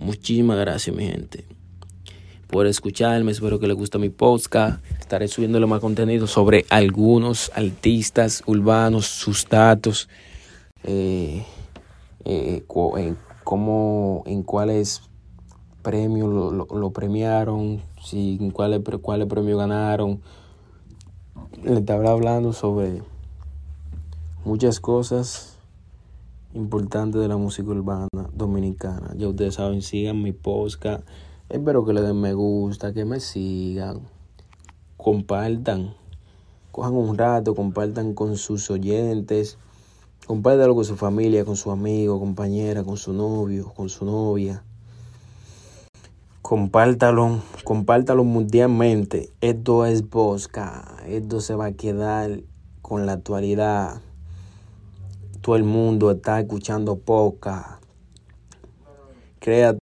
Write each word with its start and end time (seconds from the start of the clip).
Muchísimas 0.00 0.56
gracias, 0.56 0.94
mi 0.94 1.04
gente, 1.04 1.44
por 2.46 2.68
escucharme. 2.68 3.32
Espero 3.32 3.58
que 3.58 3.66
les 3.66 3.76
guste 3.76 3.98
mi 3.98 4.10
podcast. 4.10 4.80
Estaré 5.00 5.26
subiéndole 5.26 5.66
más 5.66 5.80
contenido 5.80 6.28
sobre 6.28 6.64
algunos 6.70 7.50
artistas 7.56 8.44
urbanos, 8.46 9.06
sus 9.06 9.48
datos, 9.48 10.08
eh, 10.84 11.44
eh, 12.24 12.62
en 12.68 13.16
cómo, 13.42 14.22
en 14.26 14.44
cuáles 14.44 15.02
premios 15.82 16.30
lo, 16.70 16.90
premiaron, 16.92 17.82
si, 18.00 18.38
en 18.40 18.52
cuáles, 18.52 18.82
cuáles 19.02 19.26
premios 19.26 19.58
ganaron. 19.58 20.20
Les 21.64 21.78
estaba 21.78 22.12
hablando 22.12 22.52
sobre 22.52 23.02
muchas 24.44 24.78
cosas 24.78 25.59
importantes 26.54 27.20
de 27.20 27.28
la 27.28 27.36
música 27.36 27.70
urbana 27.70 28.08
dominicana. 28.32 29.12
Ya 29.16 29.28
ustedes 29.28 29.54
saben, 29.54 29.82
sigan 29.82 30.22
mi 30.22 30.32
podcast. 30.32 31.04
Espero 31.48 31.84
que 31.84 31.92
le 31.92 32.02
den 32.02 32.20
me 32.20 32.34
gusta, 32.34 32.92
que 32.92 33.04
me 33.04 33.20
sigan, 33.20 34.00
compartan, 34.96 35.94
cojan 36.72 36.94
un 36.94 37.16
rato, 37.16 37.54
compartan 37.54 38.14
con 38.14 38.36
sus 38.36 38.70
oyentes, 38.70 39.58
compartan 40.26 40.74
con 40.74 40.84
su 40.84 40.96
familia, 40.96 41.44
con 41.44 41.56
su 41.56 41.70
amigo, 41.70 42.18
compañera, 42.18 42.84
con 42.84 42.96
su 42.96 43.12
novio, 43.12 43.72
con 43.74 43.88
su 43.88 44.04
novia. 44.04 44.62
Compártalo, 46.42 47.42
compártalo 47.62 48.24
mundialmente. 48.24 49.30
Esto 49.40 49.86
es 49.86 50.08
Bosca. 50.08 50.96
Esto 51.06 51.40
se 51.40 51.54
va 51.54 51.66
a 51.66 51.72
quedar 51.72 52.42
con 52.82 53.06
la 53.06 53.12
actualidad. 53.12 54.00
Todo 55.40 55.56
el 55.56 55.64
mundo 55.64 56.10
está 56.10 56.38
escuchando 56.40 56.96
poca. 56.98 57.80
Crea 59.38 59.78